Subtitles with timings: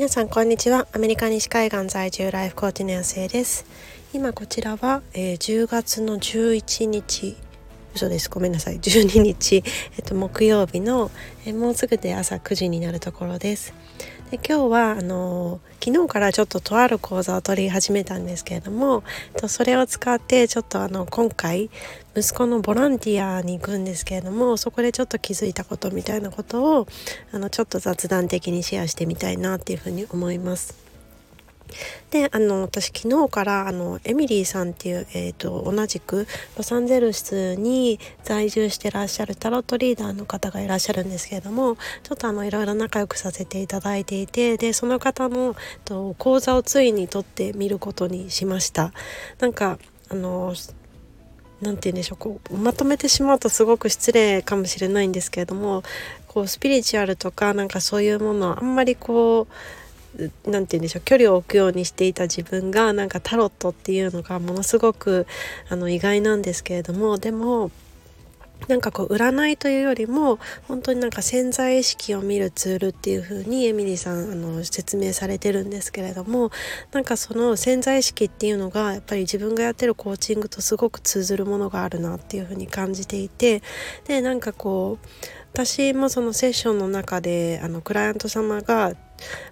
[0.00, 0.88] 皆さんこんにちは。
[0.94, 3.66] アメリカ西海岸在住ライフコーチ年生です。
[4.14, 7.36] 今こちらは、えー、10月の11日
[7.94, 8.30] 嘘です。
[8.30, 8.78] ごめんなさい。
[8.78, 9.62] 12日、
[9.96, 11.10] えっと、木曜日の、
[11.44, 13.74] え、もうすぐで朝9時になるところです。
[14.30, 19.02] で今日はあの昨日からちょっととある講座を取り始めたんですけれども
[19.36, 21.68] とそれを使ってちょっとあの今回
[22.16, 26.86] 息子のボランティアに行くんですけれどもそこでちょっと気づいたことみたいなことを
[27.32, 30.89] あのちょっと雑談的にシェアしてみたいなっていうふうに思います。
[32.10, 48.92] であの私昨日からあのエミリーさんっていう、えーと、同じくロサンゼルスに在住してらっしゃるタロットリーダーの方がいらっしゃるんですけれどもちょっとあのいろいろ仲良くさせていただいていてでその方のと講座をついに取ってみることにしました。
[49.38, 50.54] なんかあの
[51.60, 55.82] 何て言うんでしょうこうまとめてしまうとすごく失礼かもしれないんですけれども
[56.26, 59.54] こうスピリチュアルとかなんかそういうものをあんまりこう
[60.46, 65.26] 何て言うんでしょう距離を置くようにしていた自分がなんかタロットっていうのがものすごく
[65.68, 67.70] あの意外なんですけれどもでも
[68.68, 70.38] なんかこう占いというよりも
[70.68, 76.50] 本当になんか潜在意識を見るツールっていう風にエミリーさんあの説明されてるんですけれども
[76.92, 83.62] なんかその潜在意識っていうのがやっぱり自分がやってるコーチングとすごく通ずるものがあるなっていう風に感じていて
[84.06, 85.06] でなんかこう
[85.52, 88.94] 私もそのセッションの中であのクライアント様が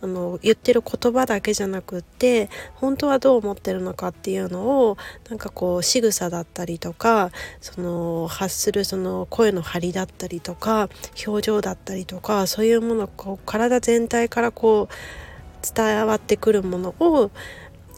[0.00, 4.96] あの言ってる言葉だけじゃなくって本当はどう思ってるのかっていうのを
[5.28, 10.88] なんかこう仕草だったりとかその発するその声の張りだったりとか
[11.26, 17.30] 表情だったりとかそういうものこう体全体からこう伝わってくるものを、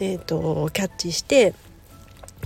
[0.00, 1.54] えーとキャッチして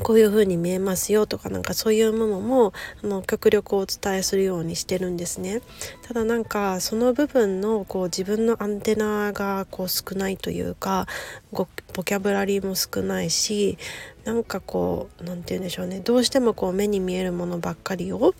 [0.02, 5.60] こういう風に見えますよとかなんかそういうものもあの極力お伝えするようにしてるんですね。
[6.02, 11.06] ただなんかその部分のこう自分のアンテナがこう少ないというか
[11.52, 11.66] ボ
[12.04, 13.78] キャブラリーも少ないし
[14.25, 16.00] なんかこう何て言うんでしょうね。
[16.00, 18.34] どうしてもこう目に見えるものばっかりを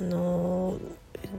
[0.00, 0.78] あの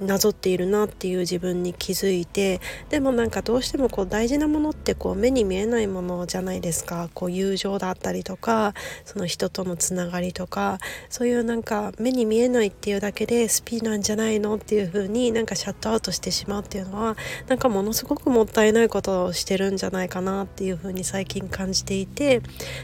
[0.02, 7.10] なぞっているなっていう自分に気づいてでもなんかどうしてもこう大事なものってこう目に見えないものじゃないですか。
[7.14, 22.42] こう友情だったりとかその人とのつながりとかそういうなんか目に見えないっていうだけでスピなんじゃないのっていう風になんかシャットアウトしてしまうっていうのはなんかものすごくもったいないことをしてるんじゃないかなっていう風に最近感じていて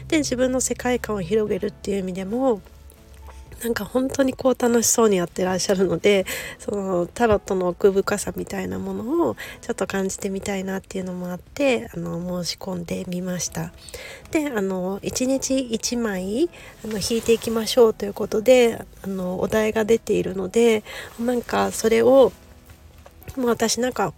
[0.08, 2.60] で自分の世界観を広げるっていう意味でも
[3.62, 6.26] なんか本当にこう楽しそうにやってらっしゃるので
[6.58, 13.72] そのタロットの奥深さみたいなものをちょっと感じてみたいなっていうのもあってあの申し込んでみました。
[14.30, 16.50] であの1日1枚
[16.84, 20.82] あの引いていきましょうということであのお題が出ているので
[21.18, 22.32] なんかそれを
[23.36, 24.14] もう私なんか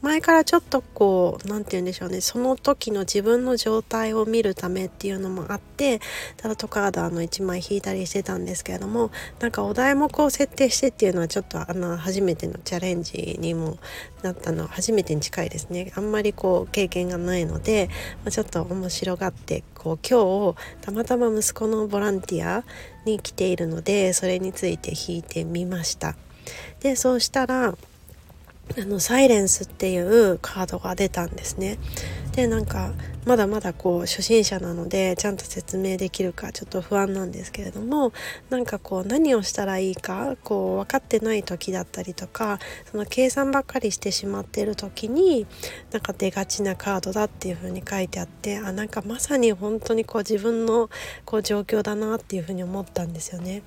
[0.00, 6.00] 前からちょっとこう何て言うんでしょうねその時の自分の状態を見るためっていうのもあって
[6.36, 13.78] タロットカードあの1枚引いたりしてたんですけれどもなんかお題目を設定してっていうのはちょっとあの初めてのチャレンジにも
[14.22, 17.90] なったの初めてに近いですねあんまりこう経験がないので、
[18.24, 22.64] まあ、ちょっと面白がってこう今日たまたま息子のボランティア
[23.04, 26.16] に来ているのでそれについて引いてみました。
[26.80, 27.76] でそうしたら
[28.78, 31.78] あのサイレンスっていうカードが出たんですね。
[32.32, 32.92] でなんか
[33.26, 38.12] まだまだこう初心者なのでちゃんと説明できるかちょっと不安なんですけれども
[38.50, 42.60] なんかこう何をしたらいいかこう分かってない時だったりとか
[42.90, 45.44] その計算ばっかりしてしまっている時に
[45.90, 50.88] なんか出がちなカードだっていう風に書いてあってあなんかまさに本当にこう自分の
[51.24, 53.62] こう状況だなっていう風に思ったんですよね。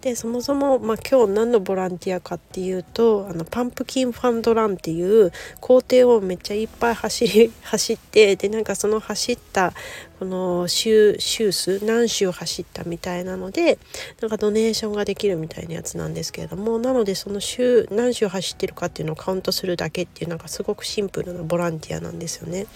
[0.00, 9.72] でそもそも、まあ、今日何のボランティアかっていうとあのパンプキンファンドランっていう工程をめっちゃいっぱい走り走ってでなんかその走った
[10.18, 13.78] この週週数何週走ったみたいなので
[14.20, 22.66] なんかドネーションができるみたいなやつなんですけれどもなのでその週何週走ってるかっていうのをカウントするだけっていうなんかすごくシンプルなボランティアなんですよね。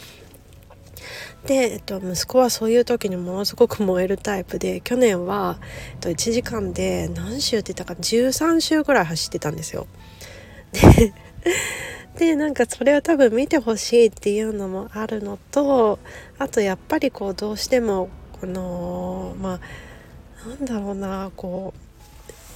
[1.46, 5.58] で、えっと、息子はそういう時にものすごく燃えるタイプで去年は、
[5.92, 9.86] えっと、1時間で何周って言ったか13周ぐらい走ってたんですよ。
[10.72, 11.12] で
[12.18, 15.98] でなんかそれを多分見てほしいっていうのもあるのと
[16.38, 18.08] あとやっぱりこうどうしても
[18.40, 19.60] このま
[20.44, 21.84] あなんだろうなこう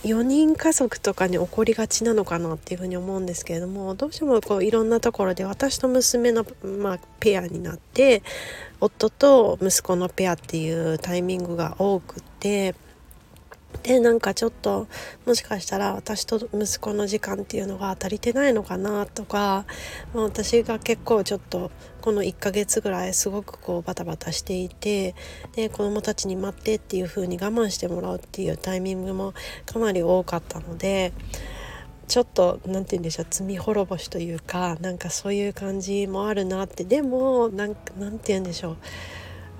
[0.06, 8.22] 4人家族とかに起こりがちなのかなっていうふうに思うんですけれどもどうしてもこういろんなところで私と娘の、まあ、ペアになって
[8.80, 12.76] 夫と息子のペアっていうタイミングが多くて
[13.82, 14.86] でなんかちょっと
[15.26, 19.66] もしかしたら私と息子の時間っていうのが足りてないのかなとか、
[20.14, 21.70] まあ、私が結構ちょっと
[22.00, 25.14] この1ヶ月ぐらいすごくこうバタバタしていて
[25.54, 29.34] で子供たちに待ってっていう風に我慢してもらうっていうタイミングも
[29.66, 31.12] かなり多かったので
[32.08, 36.84] ちょっと何て言うんでしょう罪滅ぼしというかなんかそういう感じもあるなって。
[36.84, 38.76] でもなんかなんて言うんでしょう。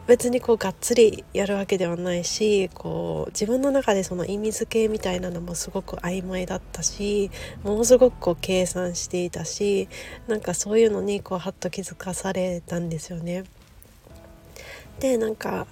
[0.09, 7.31] 別にこうがっつりやるわけではないしこう自分の中でその意味付けみたいなのもすごく曖昧だったし
[7.63, 9.87] ものすごくこう計算していたし
[10.27, 13.45] なんかそういうのにこうハッと気づかされたんですよね。
[14.99, 15.67] でなんか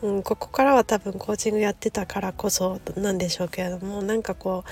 [0.00, 4.70] うん、ここからは多分コーチングやってたからこそなんでしょうけれどもなんかこう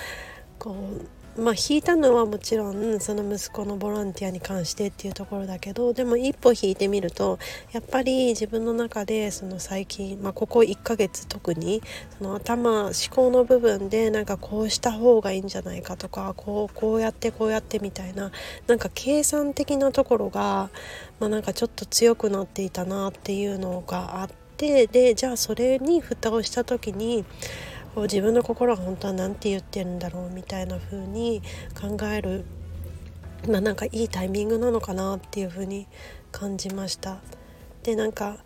[0.59, 7.39] こうまあ引いたのはもちろんその息子のボランティアに関してっていうところだけどでも一歩引いてみると
[7.71, 11.81] やっぱり自分の中でその最近、まあ、ここ1ヶ月特に
[12.17, 18.31] その頭思考の部分でなんかこうした方がいいんじゃないかとかこうこうやってこうやってみたいな
[18.67, 20.69] なんか計算的なところが、
[21.19, 27.23] まあ、なんかちょっと強くなっていたなっていうのがあってでじゃあそれに蓋をした時に
[27.95, 31.41] 自分の心は本当は何て言ってるんだろうみたいな風に
[31.79, 32.45] 考える
[33.49, 35.87] まあなんかいいタイミングなのかなっていう風に
[36.31, 37.19] 感じました。
[37.83, 38.37] でなんか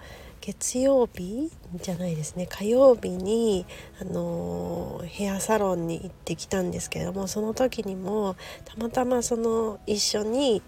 [0.42, 3.66] 月曜日じゃないですね火曜日に、
[4.00, 10.62] あの、ヘアサロンに行ってきたんですけどもその時にもたまたまその一緒に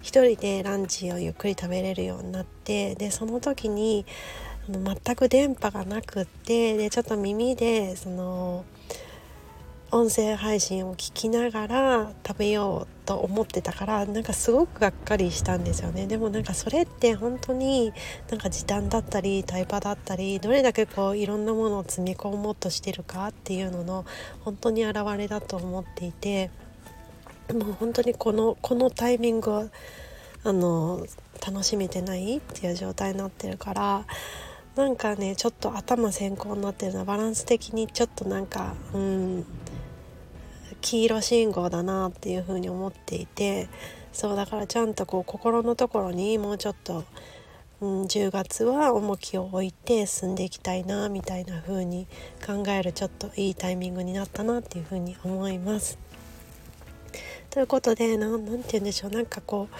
[0.00, 4.06] 一人でランチをゆっくり食べれるようになってでその時に
[4.68, 8.64] 全く電波がなくってでちょっと耳でその
[9.90, 16.06] 音声配信を聞きながら食べようと思ってたからなんかすごくがっかりしたんですよね。
[16.06, 17.94] でもなんかそれって本当に
[18.30, 24.04] なんか時短だったりタイパだったりどれだけこういろんなものを積み込もうとしてるかっていうのの
[24.40, 26.50] 本当に表れだと思っていて
[27.50, 29.70] もう本当にこのこのタイミングを
[30.44, 31.06] あの
[31.46, 34.04] 楽しめてないっていう状態になってるから
[34.78, 39.44] なんかねちょっと頭先行になってるのはバランス的にちょっとなんかうん
[40.80, 43.68] 黄色信号だなっていうふうに思っていて
[44.12, 47.02] そうだからちゃんとこう心のところにもうちょっと、
[47.80, 52.06] うん、10月は重きを置いて進んでいきたいなみたいな風に
[52.46, 55.98] 考えるちょっといいタイミングになったなっていうふうに思います。
[57.50, 59.74] ということで何て言うんでしょうなんかこう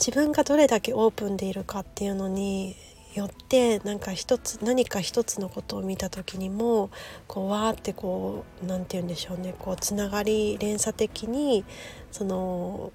[0.00, 2.74] 自分がどれだけオープンでいるかっていうのに
[3.18, 6.90] よってなんか一つ何か一つのことを見た時にも
[7.26, 9.54] こうわーってこう何て言うんでしょうね。
[9.58, 11.64] こうつながり連鎖的に
[12.12, 12.92] その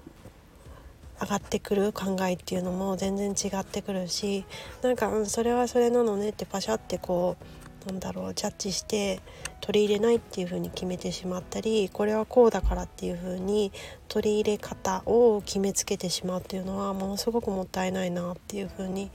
[1.20, 4.44] 上がってくる考えっていうのも全然違ってくるし
[4.82, 7.36] なんか、うん、それはそれなのねってパシャってこ
[7.84, 9.20] うなんだろうジャッジして
[9.62, 13.72] 取り入れないっていう風に決めてしまったりこれはこうだからっていう風に
[14.08, 19.10] 取り入れ方を決めつけてしまうっていうのはものすごくもったいないなっていう風に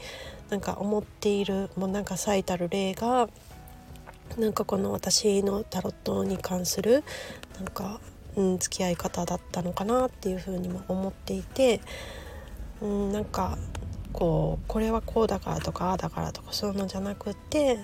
[0.50, 3.28] なんか思っているもうなんか最たる例が
[4.38, 7.04] なんかこの私のタロットに関する
[7.58, 8.00] なんか、
[8.38, 11.82] うん、付き合い方だったのかなっていうふうにも思っていて、
[12.82, 13.58] うん、なんか
[14.14, 17.80] こうこれはこうだからとかああだからとかそういうのじゃなくって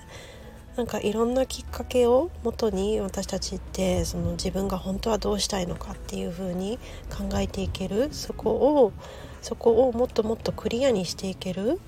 [0.76, 6.78] なんかいろんなきっかけをもとに私たちってその自分が本当はどうしたいのかっていうふうに
[7.10, 8.08] 考えていける。
[8.12, 8.92] そこを
[9.40, 11.80] そこをもっともっとクリアにしていける。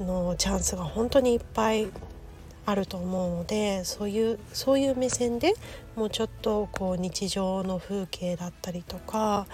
[0.00, 1.88] のチャンスが本当にいっぱい
[2.66, 5.54] あると思うのでそういうそういう目線で
[5.96, 9.46] もうちょっとこう日常の風景だったりとか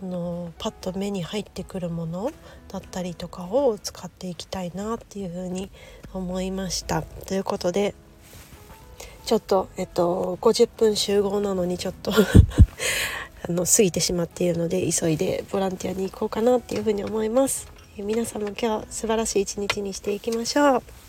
[0.00, 2.30] そのパッと目に入ってくるもの
[2.68, 5.70] だったりとかを使っていきたいなっていうふうに
[6.12, 7.02] 思いました。
[7.02, 7.94] ということで
[9.24, 12.12] ちょっと、えっと、50分集合なのにちょっと
[13.46, 17.68] あの過ぎてしまっているので急いでボランティアに行こうかなっていうふうに思います。
[17.98, 21.07] 皆さんも今日素晴らしい一日にしていきましょう。